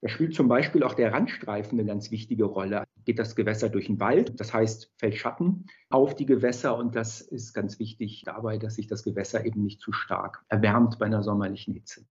Da 0.01 0.09
spielt 0.09 0.35
zum 0.35 0.49
Beispiel 0.49 0.83
auch 0.83 0.95
der 0.95 1.13
Randstreifen 1.13 1.79
eine 1.79 1.89
ganz 1.89 2.11
wichtige 2.11 2.45
Rolle. 2.45 2.85
Geht 3.05 3.19
das 3.19 3.37
Gewässer 3.37 3.69
durch 3.69 3.87
den 3.87 4.01
Wald, 4.01 4.39
das 4.39 4.53
heißt, 4.53 4.93
fällt 4.99 5.17
Schatten 5.17 5.67
auf 5.89 6.15
die 6.15 6.27
Gewässer 6.27 6.77
und 6.77 6.95
das 6.95 7.21
ist 7.21 7.55
ganz 7.55 7.79
wichtig 7.79 8.23
dabei, 8.27 8.59
dass 8.59 8.75
sich 8.75 8.87
das 8.87 9.03
Gewässer 9.03 9.47
eben 9.47 9.63
nicht 9.63 9.81
zu 9.81 9.93
stark 9.93 10.45
erwärmt 10.49 10.99
bei 10.99 11.07
einer 11.07 11.23
sommerlichen 11.23 11.73
Hitze. 11.73 12.05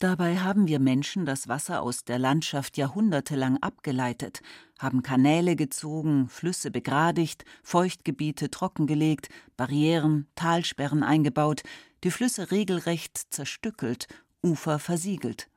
Dabei 0.00 0.38
haben 0.38 0.66
wir 0.66 0.80
Menschen 0.80 1.26
das 1.26 1.46
Wasser 1.46 1.82
aus 1.82 2.04
der 2.04 2.18
Landschaft 2.18 2.78
jahrhundertelang 2.78 3.58
abgeleitet, 3.58 4.40
haben 4.78 5.02
Kanäle 5.02 5.56
gezogen, 5.56 6.30
Flüsse 6.30 6.70
begradigt, 6.70 7.44
Feuchtgebiete 7.62 8.50
trockengelegt, 8.50 9.28
Barrieren, 9.58 10.26
Talsperren 10.36 11.02
eingebaut, 11.02 11.64
die 12.02 12.10
Flüsse 12.10 12.50
regelrecht 12.50 13.18
zerstückelt, 13.28 14.06
Ufer 14.42 14.78
versiegelt. 14.78 15.50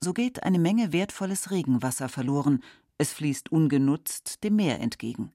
So 0.00 0.14
geht 0.14 0.44
eine 0.44 0.58
Menge 0.58 0.94
wertvolles 0.94 1.50
Regenwasser 1.50 2.08
verloren, 2.08 2.62
es 2.96 3.12
fließt 3.12 3.52
ungenutzt 3.52 4.42
dem 4.44 4.56
Meer 4.56 4.80
entgegen. 4.80 5.30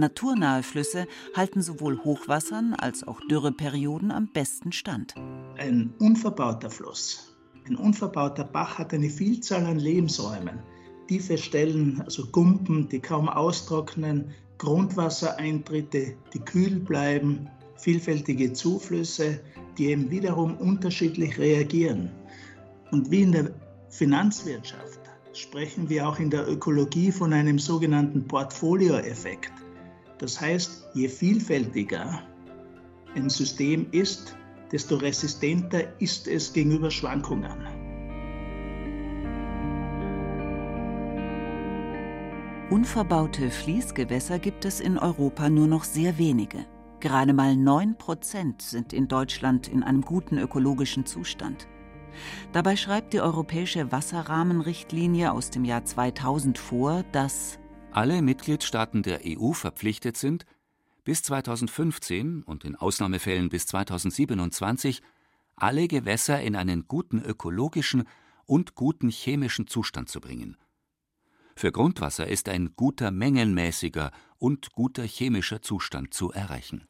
Naturnahe 0.00 0.62
Flüsse 0.62 1.06
halten 1.36 1.62
sowohl 1.62 2.02
Hochwassern 2.02 2.74
als 2.74 3.06
auch 3.06 3.20
Dürreperioden 3.30 4.10
am 4.10 4.26
besten 4.26 4.72
stand. 4.72 5.14
Ein 5.56 5.94
unverbauter 5.98 6.70
Fluss, 6.70 7.36
ein 7.68 7.76
unverbauter 7.76 8.44
Bach 8.44 8.78
hat 8.78 8.92
eine 8.92 9.10
Vielzahl 9.10 9.64
an 9.66 9.78
Lebensräumen. 9.78 10.58
Tiefe 11.06 11.38
Stellen, 11.38 12.02
also 12.04 12.26
Gumpen, 12.26 12.88
die 12.88 13.00
kaum 13.00 13.28
austrocknen, 13.28 14.32
Grundwassereintritte, 14.58 16.16
die 16.32 16.38
kühl 16.40 16.80
bleiben, 16.80 17.48
vielfältige 17.76 18.52
Zuflüsse, 18.52 19.40
die 19.78 19.86
eben 19.86 20.10
wiederum 20.10 20.56
unterschiedlich 20.56 21.38
reagieren. 21.38 22.10
Und 22.90 23.10
wie 23.10 23.22
in 23.22 23.32
der 23.32 23.50
Finanzwirtschaft 23.88 25.00
sprechen 25.32 25.88
wir 25.88 26.08
auch 26.08 26.18
in 26.18 26.30
der 26.30 26.48
Ökologie 26.48 27.12
von 27.12 27.32
einem 27.32 27.58
sogenannten 27.58 28.26
Portfolioeffekt. 28.26 29.52
Das 30.20 30.38
heißt, 30.38 30.90
je 30.92 31.08
vielfältiger 31.08 32.22
ein 33.14 33.30
System 33.30 33.86
ist, 33.90 34.36
desto 34.70 34.96
resistenter 34.96 35.98
ist 35.98 36.28
es 36.28 36.52
gegenüber 36.52 36.90
Schwankungen. 36.90 37.66
Unverbaute 42.68 43.50
Fließgewässer 43.50 44.38
gibt 44.38 44.66
es 44.66 44.78
in 44.78 44.98
Europa 44.98 45.48
nur 45.48 45.66
noch 45.66 45.84
sehr 45.84 46.18
wenige. 46.18 46.66
Gerade 47.00 47.32
mal 47.32 47.56
9 47.56 47.96
Prozent 47.96 48.60
sind 48.60 48.92
in 48.92 49.08
Deutschland 49.08 49.68
in 49.68 49.82
einem 49.82 50.02
guten 50.02 50.36
ökologischen 50.36 51.06
Zustand. 51.06 51.66
Dabei 52.52 52.76
schreibt 52.76 53.14
die 53.14 53.22
Europäische 53.22 53.90
Wasserrahmenrichtlinie 53.90 55.32
aus 55.32 55.48
dem 55.48 55.64
Jahr 55.64 55.84
2000 55.84 56.58
vor, 56.58 57.04
dass 57.10 57.59
alle 57.92 58.22
Mitgliedstaaten 58.22 59.02
der 59.02 59.20
EU 59.26 59.52
verpflichtet 59.52 60.16
sind, 60.16 60.46
bis 61.04 61.22
2015 61.22 62.42
und 62.42 62.64
in 62.64 62.76
Ausnahmefällen 62.76 63.48
bis 63.48 63.66
2027 63.66 65.02
alle 65.56 65.88
Gewässer 65.88 66.40
in 66.40 66.56
einen 66.56 66.86
guten 66.86 67.22
ökologischen 67.22 68.04
und 68.46 68.74
guten 68.74 69.10
chemischen 69.10 69.66
Zustand 69.66 70.08
zu 70.08 70.20
bringen. 70.20 70.56
Für 71.56 71.72
Grundwasser 71.72 72.26
ist 72.26 72.48
ein 72.48 72.74
guter 72.76 73.10
mengenmäßiger 73.10 74.12
und 74.38 74.72
guter 74.72 75.02
chemischer 75.02 75.60
Zustand 75.60 76.14
zu 76.14 76.32
erreichen. 76.32 76.86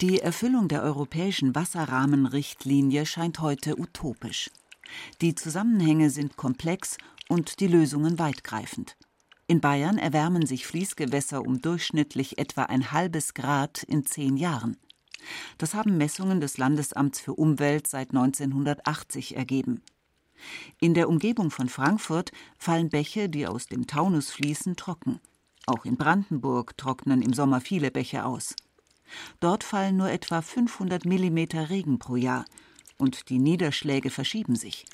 Die 0.00 0.18
Erfüllung 0.18 0.68
der 0.68 0.82
europäischen 0.82 1.54
Wasserrahmenrichtlinie 1.54 3.06
scheint 3.06 3.38
heute 3.38 3.78
utopisch. 3.78 4.50
Die 5.20 5.34
Zusammenhänge 5.34 6.10
sind 6.10 6.36
komplex 6.36 6.98
und 7.32 7.60
die 7.60 7.66
Lösungen 7.66 8.18
weitgreifend. 8.18 8.98
In 9.46 9.62
Bayern 9.62 9.96
erwärmen 9.96 10.44
sich 10.44 10.66
Fließgewässer 10.66 11.40
um 11.40 11.62
durchschnittlich 11.62 12.36
etwa 12.36 12.64
ein 12.64 12.92
halbes 12.92 13.32
Grad 13.32 13.82
in 13.84 14.04
zehn 14.04 14.36
Jahren. 14.36 14.76
Das 15.56 15.72
haben 15.72 15.96
Messungen 15.96 16.42
des 16.42 16.58
Landesamts 16.58 17.20
für 17.20 17.32
Umwelt 17.32 17.86
seit 17.86 18.10
1980 18.10 19.34
ergeben. 19.34 19.80
In 20.78 20.92
der 20.92 21.08
Umgebung 21.08 21.50
von 21.50 21.70
Frankfurt 21.70 22.32
fallen 22.58 22.90
Bäche, 22.90 23.30
die 23.30 23.46
aus 23.46 23.64
dem 23.64 23.86
Taunus 23.86 24.30
fließen, 24.30 24.76
trocken. 24.76 25.18
Auch 25.64 25.86
in 25.86 25.96
Brandenburg 25.96 26.76
trocknen 26.76 27.22
im 27.22 27.32
Sommer 27.32 27.62
viele 27.62 27.90
Bäche 27.90 28.26
aus. 28.26 28.54
Dort 29.40 29.64
fallen 29.64 29.96
nur 29.96 30.10
etwa 30.10 30.42
500 30.42 31.06
Millimeter 31.06 31.70
Regen 31.70 31.98
pro 31.98 32.16
Jahr 32.16 32.44
und 32.98 33.30
die 33.30 33.38
Niederschläge 33.38 34.10
verschieben 34.10 34.54
sich. 34.54 34.84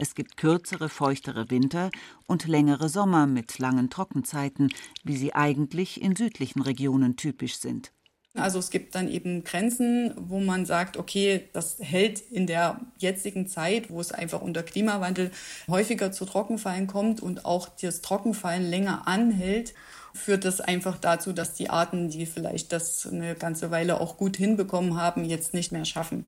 Es 0.00 0.14
gibt 0.14 0.36
kürzere, 0.36 0.88
feuchtere 0.88 1.50
Winter 1.50 1.90
und 2.28 2.46
längere 2.46 2.88
Sommer 2.88 3.26
mit 3.26 3.58
langen 3.58 3.90
Trockenzeiten, 3.90 4.68
wie 5.02 5.16
sie 5.16 5.34
eigentlich 5.34 6.00
in 6.00 6.14
südlichen 6.14 6.62
Regionen 6.62 7.16
typisch 7.16 7.58
sind. 7.58 7.92
Also 8.34 8.60
es 8.60 8.70
gibt 8.70 8.94
dann 8.94 9.08
eben 9.08 9.42
Grenzen, 9.42 10.14
wo 10.16 10.38
man 10.38 10.66
sagt, 10.66 10.96
okay, 10.96 11.48
das 11.52 11.78
hält 11.80 12.20
in 12.20 12.46
der 12.46 12.80
jetzigen 12.98 13.48
Zeit, 13.48 13.90
wo 13.90 14.00
es 14.00 14.12
einfach 14.12 14.40
unter 14.40 14.62
Klimawandel 14.62 15.32
häufiger 15.66 16.12
zu 16.12 16.24
Trockenfallen 16.24 16.86
kommt 16.86 17.20
und 17.20 17.44
auch 17.44 17.68
das 17.68 18.00
Trockenfallen 18.00 18.70
länger 18.70 19.08
anhält, 19.08 19.74
führt 20.14 20.44
das 20.44 20.60
einfach 20.60 20.98
dazu, 20.98 21.32
dass 21.32 21.54
die 21.54 21.70
Arten, 21.70 22.10
die 22.10 22.26
vielleicht 22.26 22.72
das 22.72 23.06
eine 23.06 23.34
ganze 23.34 23.72
Weile 23.72 24.00
auch 24.00 24.16
gut 24.16 24.36
hinbekommen 24.36 24.96
haben, 24.96 25.24
jetzt 25.24 25.54
nicht 25.54 25.72
mehr 25.72 25.84
schaffen. 25.84 26.24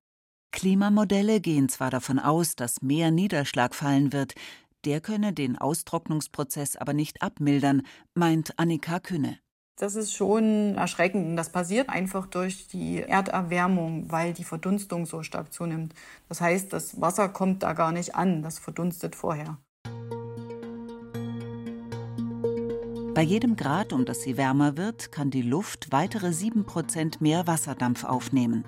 Klimamodelle 0.52 1.40
gehen 1.40 1.68
zwar 1.68 1.90
davon 1.90 2.18
aus, 2.18 2.56
dass 2.56 2.82
mehr 2.82 3.10
Niederschlag 3.10 3.74
fallen 3.74 4.12
wird, 4.12 4.34
der 4.84 5.00
könne 5.00 5.32
den 5.32 5.58
Austrocknungsprozess 5.58 6.76
aber 6.76 6.92
nicht 6.92 7.22
abmildern, 7.22 7.82
meint 8.14 8.58
Annika 8.58 8.98
Künne. 8.98 9.38
Das 9.76 9.94
ist 9.94 10.12
schon 10.12 10.74
erschreckend. 10.74 11.26
Und 11.26 11.36
das 11.36 11.50
passiert 11.50 11.88
einfach 11.88 12.26
durch 12.26 12.68
die 12.68 13.00
Erderwärmung, 13.00 14.10
weil 14.10 14.34
die 14.34 14.44
Verdunstung 14.44 15.06
so 15.06 15.22
stark 15.22 15.52
zunimmt. 15.52 15.94
Das 16.28 16.40
heißt, 16.40 16.72
das 16.72 17.00
Wasser 17.00 17.30
kommt 17.30 17.62
da 17.62 17.72
gar 17.72 17.90
nicht 17.90 18.14
an, 18.14 18.42
das 18.42 18.58
verdunstet 18.58 19.16
vorher. 19.16 19.56
Bei 23.14 23.22
jedem 23.22 23.56
Grad, 23.56 23.92
um 23.92 24.04
das 24.04 24.22
sie 24.22 24.36
wärmer 24.36 24.76
wird, 24.76 25.12
kann 25.12 25.30
die 25.30 25.42
Luft 25.42 25.92
weitere 25.92 26.28
7% 26.28 27.16
mehr 27.20 27.46
Wasserdampf 27.46 28.04
aufnehmen. 28.04 28.64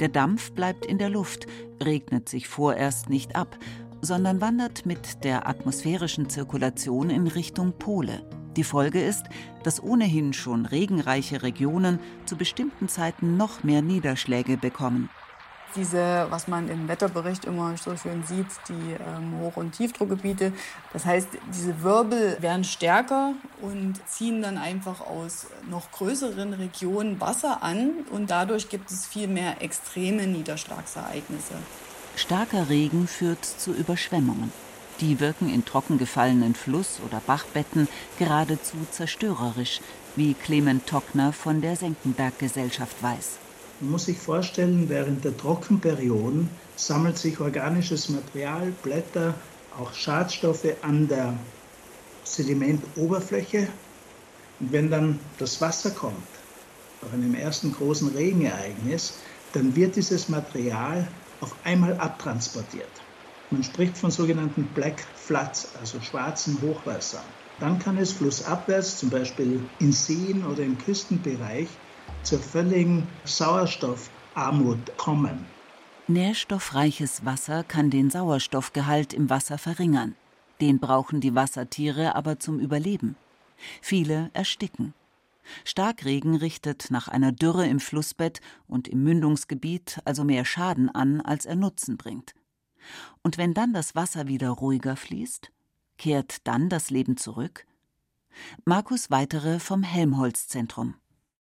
Der 0.00 0.08
Dampf 0.08 0.52
bleibt 0.52 0.86
in 0.86 0.98
der 0.98 1.10
Luft, 1.10 1.46
regnet 1.82 2.28
sich 2.28 2.48
vorerst 2.48 3.08
nicht 3.08 3.36
ab, 3.36 3.58
sondern 4.00 4.40
wandert 4.40 4.86
mit 4.86 5.24
der 5.24 5.48
atmosphärischen 5.48 6.28
Zirkulation 6.28 7.10
in 7.10 7.26
Richtung 7.26 7.72
Pole. 7.72 8.26
Die 8.56 8.64
Folge 8.64 9.02
ist, 9.02 9.24
dass 9.62 9.82
ohnehin 9.82 10.32
schon 10.32 10.66
regenreiche 10.66 11.42
Regionen 11.42 12.00
zu 12.26 12.36
bestimmten 12.36 12.88
Zeiten 12.88 13.36
noch 13.36 13.62
mehr 13.62 13.80
Niederschläge 13.80 14.56
bekommen 14.56 15.08
diese, 15.76 16.26
was 16.30 16.48
man 16.48 16.68
im 16.68 16.88
Wetterbericht 16.88 17.44
immer 17.44 17.76
so 17.76 17.96
schön 17.96 18.24
sieht, 18.24 18.46
die 18.68 18.92
ähm, 18.92 19.38
Hoch- 19.40 19.56
und 19.56 19.72
Tiefdruckgebiete. 19.72 20.52
Das 20.92 21.04
heißt, 21.04 21.28
diese 21.54 21.82
Wirbel 21.82 22.36
werden 22.40 22.64
stärker 22.64 23.34
und 23.60 23.94
ziehen 24.08 24.42
dann 24.42 24.58
einfach 24.58 25.00
aus 25.00 25.46
noch 25.68 25.90
größeren 25.92 26.52
Regionen 26.54 27.20
Wasser 27.20 27.62
an 27.62 27.90
und 28.10 28.30
dadurch 28.30 28.68
gibt 28.68 28.90
es 28.90 29.06
viel 29.06 29.28
mehr 29.28 29.62
extreme 29.62 30.26
Niederschlagsereignisse. 30.26 31.54
Starker 32.16 32.68
Regen 32.68 33.08
führt 33.08 33.44
zu 33.44 33.72
Überschwemmungen. 33.72 34.52
Die 35.00 35.18
wirken 35.18 35.52
in 35.52 35.64
trocken 35.64 35.98
gefallenen 35.98 36.54
Fluss- 36.54 37.00
oder 37.06 37.20
Bachbetten 37.26 37.88
geradezu 38.18 38.76
zerstörerisch, 38.90 39.80
wie 40.14 40.34
Clement 40.34 40.86
Tockner 40.86 41.32
von 41.32 41.60
der 41.60 41.76
Senckenberg-Gesellschaft 41.76 43.02
weiß. 43.02 43.38
Man 43.82 43.90
muss 43.90 44.04
sich 44.04 44.16
vorstellen, 44.16 44.88
während 44.88 45.24
der 45.24 45.36
Trockenperioden 45.36 46.48
sammelt 46.76 47.18
sich 47.18 47.40
organisches 47.40 48.10
Material, 48.10 48.70
Blätter, 48.80 49.34
auch 49.76 49.92
Schadstoffe 49.92 50.68
an 50.82 51.08
der 51.08 51.36
Sedimentoberfläche. 52.22 53.66
Und 54.60 54.70
wenn 54.70 54.88
dann 54.88 55.18
das 55.36 55.60
Wasser 55.60 55.90
kommt, 55.90 56.28
nach 57.02 57.12
einem 57.12 57.34
ersten 57.34 57.72
großen 57.72 58.06
Regenereignis, 58.10 59.18
dann 59.50 59.74
wird 59.74 59.96
dieses 59.96 60.28
Material 60.28 61.08
auf 61.40 61.56
einmal 61.64 61.96
abtransportiert. 61.98 63.02
Man 63.50 63.64
spricht 63.64 63.98
von 63.98 64.12
sogenannten 64.12 64.72
Black 64.72 65.04
Floods, 65.16 65.74
also 65.74 66.00
schwarzen 66.00 66.60
Hochwassern. 66.60 67.26
Dann 67.58 67.80
kann 67.80 67.98
es 67.98 68.12
flussabwärts, 68.12 68.98
zum 68.98 69.10
Beispiel 69.10 69.68
in 69.78 69.90
Seen 69.90 70.44
oder 70.44 70.62
im 70.62 70.78
Küstenbereich, 70.78 71.80
zur 72.22 72.38
völligen 72.38 73.06
Sauerstoffarmut 73.24 74.96
kommen. 74.96 75.46
Nährstoffreiches 76.08 77.24
Wasser 77.24 77.64
kann 77.64 77.90
den 77.90 78.10
Sauerstoffgehalt 78.10 79.12
im 79.12 79.30
Wasser 79.30 79.58
verringern. 79.58 80.14
Den 80.60 80.78
brauchen 80.78 81.20
die 81.20 81.34
Wassertiere 81.34 82.14
aber 82.14 82.38
zum 82.38 82.58
Überleben. 82.58 83.16
Viele 83.80 84.30
ersticken. 84.32 84.94
Starkregen 85.64 86.36
richtet 86.36 86.90
nach 86.90 87.08
einer 87.08 87.32
Dürre 87.32 87.66
im 87.66 87.80
Flussbett 87.80 88.40
und 88.68 88.88
im 88.88 89.02
Mündungsgebiet 89.02 90.00
also 90.04 90.24
mehr 90.24 90.44
Schaden 90.44 90.88
an, 90.88 91.20
als 91.20 91.46
er 91.46 91.56
Nutzen 91.56 91.96
bringt. 91.96 92.34
Und 93.22 93.38
wenn 93.38 93.54
dann 93.54 93.72
das 93.72 93.94
Wasser 93.94 94.28
wieder 94.28 94.50
ruhiger 94.50 94.96
fließt, 94.96 95.50
kehrt 95.98 96.46
dann 96.46 96.68
das 96.68 96.90
Leben 96.90 97.16
zurück? 97.16 97.66
Markus 98.64 99.10
Weitere 99.10 99.58
vom 99.58 99.82
Helmholtz-Zentrum. 99.82 100.94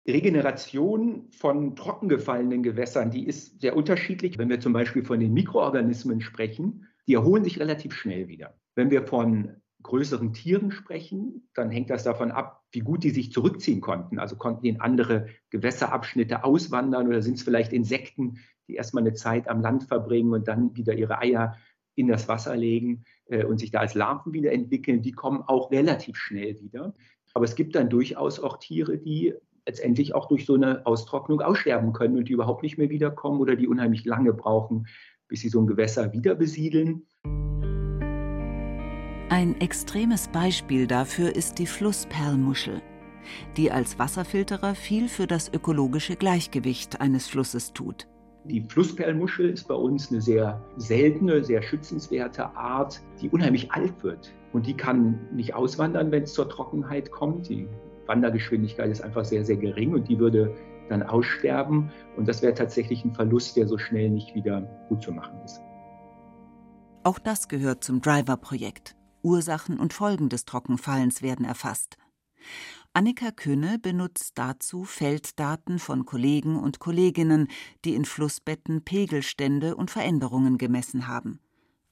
Regeneration 0.08 1.28
von 1.32 1.76
trockengefallenen 1.76 2.64
Gewässern, 2.64 3.12
die 3.12 3.28
ist 3.28 3.62
sehr 3.62 3.76
unterschiedlich. 3.76 4.38
Wenn 4.38 4.50
wir 4.50 4.60
zum 4.60 4.74
Beispiel 4.74 5.04
von 5.04 5.20
den 5.20 5.34
Mikroorganismen 5.34 6.22
sprechen, 6.22 6.88
die 7.08 7.14
erholen 7.14 7.44
sich 7.44 7.60
relativ 7.60 7.94
schnell 7.94 8.28
wieder. 8.28 8.60
Wenn 8.76 8.90
wir 8.90 9.06
von 9.06 9.62
größeren 9.84 10.34
Tieren 10.34 10.72
sprechen, 10.72 11.48
dann 11.54 11.72
hängt 11.72 11.90
das 11.90 12.04
davon 12.04 12.32
ab, 12.32 12.64
wie 12.72 12.80
gut 12.80 13.04
die 13.04 13.10
sich 13.10 13.32
zurückziehen 13.32 13.82
konnten. 13.82 14.20
Also 14.20 14.36
konnten 14.36 14.64
die 14.64 14.70
in 14.70 14.82
andere 14.82 15.28
Gewässerabschnitte 15.50 16.44
auswandern 16.44 17.08
oder 17.08 17.22
sind 17.22 17.38
es 17.38 17.44
vielleicht 17.44 17.74
Insekten, 17.74 18.40
die 18.68 18.76
erstmal 18.76 19.04
eine 19.04 19.14
Zeit 19.14 19.48
am 19.48 19.62
Land 19.62 19.84
verbringen 19.84 20.34
und 20.34 20.48
dann 20.48 20.76
wieder 20.76 20.94
ihre 20.94 21.20
Eier 21.20 21.58
in 21.96 22.08
das 22.08 22.28
Wasser 22.28 22.56
legen 22.56 23.04
äh, 23.26 23.44
und 23.44 23.60
sich 23.60 23.72
da 23.72 23.80
als 23.80 23.96
Larven 23.96 24.34
wieder 24.34 24.52
entwickeln. 24.52 25.02
Die 25.02 25.12
kommen 25.12 25.42
auch 25.42 25.72
relativ 25.72 26.18
schnell 26.18 26.60
wieder. 26.62 26.96
Aber 27.34 27.46
es 27.46 27.56
gibt 27.56 27.76
dann 27.76 27.90
durchaus 27.90 28.40
auch 28.40 28.58
Tiere, 28.58 28.98
die 28.98 29.34
letztendlich 29.66 30.16
auch 30.16 30.28
durch 30.28 30.46
so 30.46 30.56
eine 30.56 30.86
Austrocknung 30.86 31.42
aussterben 31.42 31.94
können 31.94 32.18
und 32.18 32.30
die 32.30 32.34
überhaupt 32.34 32.64
nicht 32.64 32.78
mehr 32.78 32.90
wiederkommen 32.90 33.40
oder 33.40 33.56
die 33.56 33.68
unheimlich 33.68 34.06
lange 34.06 34.34
brauchen, 34.34 34.88
bis 35.28 35.42
sie 35.42 35.50
so 35.50 35.62
ein 35.62 35.68
Gewässer 35.68 36.12
wieder 36.14 36.36
besiedeln. 36.36 37.04
Ein 39.30 39.60
extremes 39.62 40.28
Beispiel 40.28 40.88
dafür 40.88 41.36
ist 41.36 41.58
die 41.58 41.66
Flussperlmuschel, 41.66 42.82
die 43.56 43.72
als 43.72 43.98
Wasserfilterer 43.98 44.76
viel 44.76 45.08
für 45.08 45.26
das 45.26 45.54
ökologische 45.54 46.18
Gleichgewicht 46.18 47.00
eines 47.00 47.28
Flusses 47.28 47.72
tut. 47.72 48.08
Die 48.44 48.62
Flussperlmuschel 48.62 49.52
ist 49.52 49.68
bei 49.68 49.76
uns 49.76 50.12
eine 50.12 50.20
sehr 50.20 50.62
seltene, 50.76 51.44
sehr 51.44 51.62
schützenswerte 51.62 52.44
Art, 52.56 53.02
die 53.22 53.30
unheimlich 53.30 53.72
alt 53.72 54.04
wird. 54.04 54.34
Und 54.52 54.66
die 54.66 54.74
kann 54.74 55.20
nicht 55.32 55.54
auswandern, 55.54 56.12
wenn 56.12 56.24
es 56.24 56.34
zur 56.34 56.50
Trockenheit 56.50 57.12
kommt. 57.12 57.48
Die 57.48 57.68
Wandergeschwindigkeit 58.12 58.92
ist 58.92 59.02
einfach 59.02 59.24
sehr, 59.24 59.46
sehr 59.46 59.56
gering 59.56 59.94
und 59.94 60.10
die 60.10 60.20
würde 60.20 60.54
dann 60.90 61.02
aussterben. 61.02 61.90
Und 62.18 62.28
das 62.28 62.42
wäre 62.42 62.54
tatsächlich 62.54 63.06
ein 63.06 63.14
Verlust, 63.14 63.56
der 63.56 63.68
so 63.68 63.78
schnell 63.78 64.10
nicht 64.10 64.36
wieder 64.36 64.62
gut 64.90 65.02
zu 65.02 65.14
machen 65.14 65.40
ist. 65.46 65.62
Auch 67.04 67.20
das 67.20 67.48
gehört 67.48 67.86
zum 67.86 68.02
Driver-Projekt. 68.02 68.96
Ursachen 69.24 69.80
und 69.80 69.94
Folgen 69.94 70.28
des 70.28 70.44
Trockenfallens 70.46 71.22
werden 71.22 71.46
erfasst. 71.46 71.98
Annika 72.94 73.32
Künne 73.32 73.80
benutzt 73.80 74.34
dazu 74.36 74.84
Felddaten 74.84 75.80
von 75.80 76.06
Kollegen 76.06 76.58
und 76.58 76.80
Kolleginnen, 76.80 77.48
die 77.86 77.96
in 77.96 78.04
Flussbetten 78.04 78.84
Pegelstände 78.84 79.78
und 79.78 79.90
Veränderungen 79.90 80.58
gemessen 80.58 81.08
haben. 81.08 81.40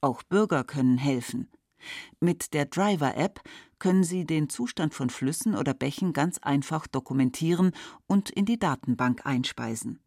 Auch 0.02 0.22
Bürger 0.22 0.64
können 0.64 0.98
helfen. 0.98 1.48
Mit 2.20 2.52
der 2.52 2.66
Driver-App 2.66 3.40
können 3.80 4.04
Sie 4.04 4.24
den 4.24 4.48
Zustand 4.48 4.94
von 4.94 5.10
Flüssen 5.10 5.56
oder 5.56 5.74
Bächen 5.74 6.12
ganz 6.12 6.38
einfach 6.38 6.86
dokumentieren 6.86 7.72
und 8.06 8.30
in 8.30 8.44
die 8.44 8.58
Datenbank 8.58 9.26
einspeisen. 9.26 9.98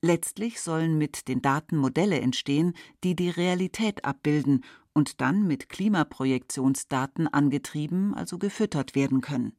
Letztlich 0.00 0.60
sollen 0.60 0.96
mit 0.96 1.28
den 1.28 1.42
Daten 1.42 1.76
Modelle 1.76 2.20
entstehen, 2.20 2.74
die 3.04 3.14
die 3.14 3.30
Realität 3.30 4.04
abbilden 4.04 4.64
und 4.94 5.20
dann 5.20 5.46
mit 5.46 5.68
Klimaprojektionsdaten 5.68 7.28
angetrieben, 7.28 8.14
also 8.14 8.38
gefüttert 8.38 8.94
werden 8.94 9.20
können. 9.20 9.56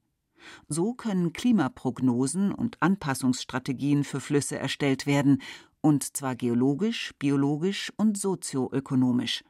So 0.68 0.94
können 0.94 1.34
Klimaprognosen 1.34 2.52
und 2.52 2.82
Anpassungsstrategien 2.82 4.04
für 4.04 4.20
Flüsse 4.20 4.58
erstellt 4.58 5.06
werden, 5.06 5.42
und 5.82 6.16
zwar 6.16 6.36
geologisch, 6.36 7.14
biologisch 7.20 7.92
und 7.98 8.18
sozioökonomisch. 8.18 9.44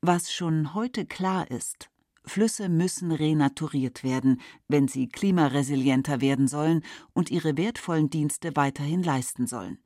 Was 0.00 0.32
schon 0.32 0.74
heute 0.74 1.04
klar 1.04 1.50
ist, 1.50 1.90
Flüsse 2.24 2.68
müssen 2.68 3.12
renaturiert 3.12 4.04
werden, 4.04 4.40
wenn 4.68 4.88
sie 4.88 5.08
klimaresilienter 5.08 6.20
werden 6.20 6.48
sollen 6.48 6.82
und 7.12 7.30
ihre 7.30 7.56
wertvollen 7.56 8.10
Dienste 8.10 8.56
weiterhin 8.56 9.02
leisten 9.02 9.46
sollen. 9.46 9.78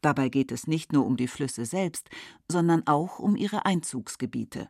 Dabei 0.00 0.28
geht 0.28 0.50
es 0.50 0.66
nicht 0.66 0.92
nur 0.92 1.04
um 1.04 1.16
die 1.16 1.28
Flüsse 1.28 1.66
selbst, 1.66 2.08
sondern 2.50 2.86
auch 2.86 3.18
um 3.18 3.36
ihre 3.36 3.66
Einzugsgebiete. 3.66 4.68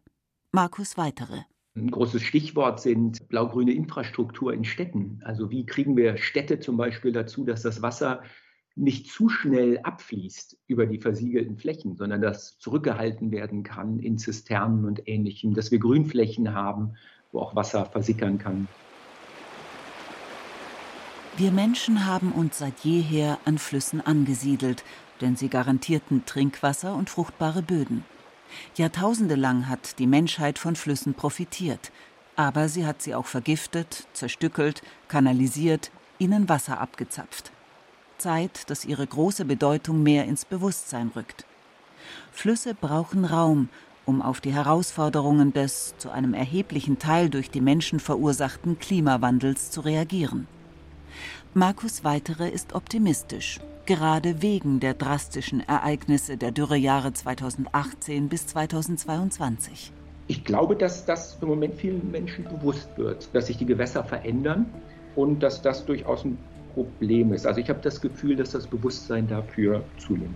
Markus 0.52 0.96
Weitere. 0.96 1.42
Ein 1.76 1.90
großes 1.90 2.22
Stichwort 2.22 2.80
sind 2.80 3.28
blau-grüne 3.28 3.72
Infrastruktur 3.72 4.52
in 4.52 4.64
Städten. 4.64 5.20
Also 5.24 5.50
wie 5.50 5.64
kriegen 5.64 5.96
wir 5.96 6.16
Städte 6.16 6.58
zum 6.58 6.76
Beispiel 6.76 7.12
dazu, 7.12 7.44
dass 7.44 7.62
das 7.62 7.80
Wasser 7.80 8.24
nicht 8.76 9.10
zu 9.10 9.28
schnell 9.28 9.78
abfließt 9.82 10.56
über 10.66 10.86
die 10.86 10.98
versiegelten 10.98 11.56
Flächen, 11.56 11.96
sondern 11.96 12.20
dass 12.20 12.58
zurückgehalten 12.58 13.30
werden 13.30 13.62
kann 13.62 13.98
in 13.98 14.18
Zisternen 14.18 14.84
und 14.84 15.06
Ähnlichem, 15.08 15.54
dass 15.54 15.70
wir 15.70 15.78
Grünflächen 15.78 16.54
haben, 16.54 16.94
wo 17.32 17.40
auch 17.40 17.54
Wasser 17.54 17.86
versickern 17.86 18.38
kann. 18.38 18.68
Wir 21.36 21.52
Menschen 21.52 22.06
haben 22.06 22.32
uns 22.32 22.58
seit 22.58 22.80
jeher 22.80 23.38
an 23.44 23.58
Flüssen 23.58 24.00
angesiedelt, 24.00 24.84
denn 25.20 25.36
sie 25.36 25.48
garantierten 25.48 26.26
Trinkwasser 26.26 26.94
und 26.94 27.08
fruchtbare 27.08 27.62
Böden. 27.62 28.04
Jahrtausende 28.76 29.36
lang 29.36 29.68
hat 29.68 29.98
die 29.98 30.06
Menschheit 30.06 30.58
von 30.58 30.76
Flüssen 30.76 31.14
profitiert, 31.14 31.92
aber 32.36 32.68
sie 32.68 32.84
hat 32.84 33.00
sie 33.00 33.14
auch 33.14 33.26
vergiftet, 33.26 34.06
zerstückelt, 34.12 34.82
kanalisiert, 35.08 35.90
ihnen 36.18 36.48
Wasser 36.48 36.80
abgezapft. 36.80 37.52
Zeit, 38.20 38.70
dass 38.70 38.84
ihre 38.84 39.06
große 39.06 39.44
Bedeutung 39.44 40.02
mehr 40.02 40.26
ins 40.26 40.44
Bewusstsein 40.44 41.10
rückt. 41.16 41.44
Flüsse 42.30 42.74
brauchen 42.74 43.24
Raum, 43.24 43.68
um 44.06 44.22
auf 44.22 44.40
die 44.40 44.52
Herausforderungen 44.52 45.52
des 45.52 45.94
zu 45.98 46.10
einem 46.10 46.34
erheblichen 46.34 46.98
Teil 46.98 47.30
durch 47.30 47.50
die 47.50 47.60
Menschen 47.60 47.98
verursachten 47.98 48.78
Klimawandels 48.78 49.70
zu 49.70 49.80
reagieren. 49.80 50.46
Markus 51.54 52.04
Weitere 52.04 52.48
ist 52.48 52.74
optimistisch, 52.74 53.58
gerade 53.86 54.42
wegen 54.42 54.78
der 54.78 54.94
drastischen 54.94 55.60
Ereignisse 55.60 56.36
der 56.36 56.52
Dürrejahre 56.52 57.12
2018 57.12 58.28
bis 58.28 58.46
2022. 58.46 59.92
Ich 60.28 60.44
glaube, 60.44 60.76
dass 60.76 61.04
das 61.04 61.38
im 61.40 61.48
Moment 61.48 61.74
vielen 61.74 62.08
Menschen 62.12 62.44
bewusst 62.44 62.88
wird, 62.96 63.28
dass 63.32 63.48
sich 63.48 63.56
die 63.56 63.66
Gewässer 63.66 64.04
verändern 64.04 64.66
und 65.16 65.40
dass 65.40 65.60
das 65.60 65.84
durchaus 65.86 66.24
ein 66.24 66.38
Problem 66.72 67.32
ist. 67.32 67.46
Also 67.46 67.60
ich 67.60 67.68
habe 67.68 67.80
das 67.80 68.00
Gefühl, 68.00 68.36
dass 68.36 68.50
das 68.50 68.66
Bewusstsein 68.66 69.28
dafür 69.28 69.84
zunimmt. 69.98 70.34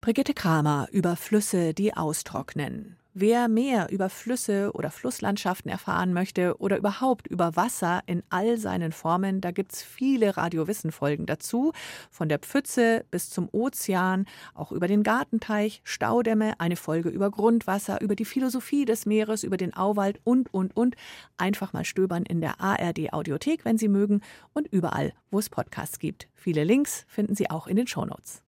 Brigitte 0.00 0.32
Kramer 0.32 0.88
über 0.90 1.16
Flüsse, 1.16 1.74
die 1.74 1.92
austrocknen. 1.92 2.97
Wer 3.20 3.48
mehr 3.48 3.90
über 3.90 4.10
Flüsse 4.10 4.70
oder 4.74 4.92
Flusslandschaften 4.92 5.68
erfahren 5.68 6.12
möchte 6.12 6.56
oder 6.58 6.76
überhaupt 6.78 7.26
über 7.26 7.56
Wasser 7.56 8.00
in 8.06 8.22
all 8.30 8.58
seinen 8.58 8.92
Formen, 8.92 9.40
da 9.40 9.50
gibt 9.50 9.72
es 9.72 9.82
viele 9.82 10.36
Radiowissen-Folgen 10.36 11.26
dazu. 11.26 11.72
Von 12.12 12.28
der 12.28 12.38
Pfütze 12.38 13.04
bis 13.10 13.28
zum 13.28 13.48
Ozean, 13.50 14.26
auch 14.54 14.70
über 14.70 14.86
den 14.86 15.02
Gartenteich, 15.02 15.80
Staudämme, 15.82 16.60
eine 16.60 16.76
Folge 16.76 17.08
über 17.08 17.28
Grundwasser, 17.32 18.00
über 18.02 18.14
die 18.14 18.24
Philosophie 18.24 18.84
des 18.84 19.04
Meeres, 19.04 19.42
über 19.42 19.56
den 19.56 19.74
Auwald 19.74 20.20
und, 20.22 20.54
und, 20.54 20.76
und. 20.76 20.94
Einfach 21.38 21.72
mal 21.72 21.84
stöbern 21.84 22.22
in 22.22 22.40
der 22.40 22.60
ARD-Audiothek, 22.60 23.64
wenn 23.64 23.78
Sie 23.78 23.88
mögen, 23.88 24.20
und 24.52 24.68
überall, 24.68 25.12
wo 25.32 25.40
es 25.40 25.50
Podcasts 25.50 25.98
gibt. 25.98 26.28
Viele 26.36 26.62
Links 26.62 27.04
finden 27.08 27.34
Sie 27.34 27.50
auch 27.50 27.66
in 27.66 27.74
den 27.74 27.88
Shownotes. 27.88 28.44